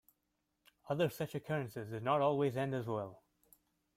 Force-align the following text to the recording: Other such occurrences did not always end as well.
Other 0.89 1.09
such 1.11 1.35
occurrences 1.35 1.91
did 1.91 2.01
not 2.01 2.21
always 2.21 2.57
end 2.57 2.73
as 2.73 2.87
well. 2.87 3.21